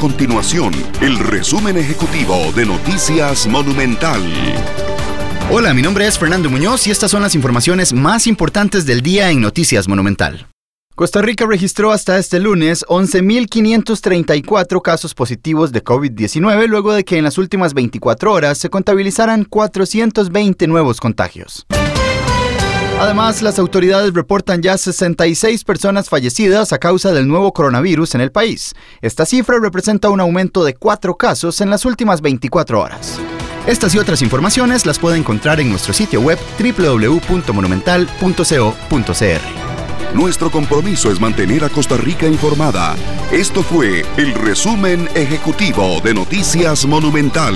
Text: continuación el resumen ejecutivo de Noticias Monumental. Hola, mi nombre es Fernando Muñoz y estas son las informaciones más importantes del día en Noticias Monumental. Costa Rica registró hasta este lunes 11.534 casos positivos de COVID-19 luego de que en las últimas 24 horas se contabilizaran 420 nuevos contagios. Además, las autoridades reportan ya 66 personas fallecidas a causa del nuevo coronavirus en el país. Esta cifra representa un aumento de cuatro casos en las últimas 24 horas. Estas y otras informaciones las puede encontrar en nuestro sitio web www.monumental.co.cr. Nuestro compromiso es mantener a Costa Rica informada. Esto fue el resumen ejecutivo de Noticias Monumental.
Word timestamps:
continuación 0.00 0.72
el 1.02 1.18
resumen 1.18 1.76
ejecutivo 1.76 2.50
de 2.56 2.64
Noticias 2.64 3.46
Monumental. 3.46 4.18
Hola, 5.50 5.74
mi 5.74 5.82
nombre 5.82 6.06
es 6.06 6.18
Fernando 6.18 6.48
Muñoz 6.48 6.86
y 6.86 6.90
estas 6.90 7.10
son 7.10 7.20
las 7.20 7.34
informaciones 7.34 7.92
más 7.92 8.26
importantes 8.26 8.86
del 8.86 9.02
día 9.02 9.30
en 9.30 9.42
Noticias 9.42 9.88
Monumental. 9.88 10.46
Costa 10.94 11.20
Rica 11.20 11.44
registró 11.46 11.92
hasta 11.92 12.16
este 12.16 12.40
lunes 12.40 12.82
11.534 12.88 14.80
casos 14.80 15.14
positivos 15.14 15.70
de 15.70 15.84
COVID-19 15.84 16.66
luego 16.66 16.94
de 16.94 17.04
que 17.04 17.18
en 17.18 17.24
las 17.24 17.36
últimas 17.36 17.74
24 17.74 18.32
horas 18.32 18.56
se 18.56 18.70
contabilizaran 18.70 19.44
420 19.44 20.66
nuevos 20.66 20.98
contagios. 20.98 21.66
Además, 23.00 23.40
las 23.40 23.58
autoridades 23.58 24.12
reportan 24.12 24.60
ya 24.60 24.76
66 24.76 25.64
personas 25.64 26.10
fallecidas 26.10 26.74
a 26.74 26.78
causa 26.78 27.12
del 27.14 27.26
nuevo 27.28 27.54
coronavirus 27.54 28.14
en 28.14 28.20
el 28.20 28.30
país. 28.30 28.74
Esta 29.00 29.24
cifra 29.24 29.58
representa 29.58 30.10
un 30.10 30.20
aumento 30.20 30.64
de 30.64 30.74
cuatro 30.74 31.16
casos 31.16 31.62
en 31.62 31.70
las 31.70 31.86
últimas 31.86 32.20
24 32.20 32.78
horas. 32.78 33.18
Estas 33.66 33.94
y 33.94 33.98
otras 33.98 34.20
informaciones 34.20 34.84
las 34.84 34.98
puede 34.98 35.16
encontrar 35.16 35.60
en 35.60 35.70
nuestro 35.70 35.94
sitio 35.94 36.20
web 36.20 36.38
www.monumental.co.cr. 36.58 39.36
Nuestro 40.14 40.50
compromiso 40.50 41.10
es 41.10 41.20
mantener 41.22 41.64
a 41.64 41.70
Costa 41.70 41.96
Rica 41.96 42.26
informada. 42.26 42.96
Esto 43.32 43.62
fue 43.62 44.04
el 44.18 44.34
resumen 44.34 45.08
ejecutivo 45.14 46.02
de 46.04 46.12
Noticias 46.12 46.84
Monumental. 46.84 47.54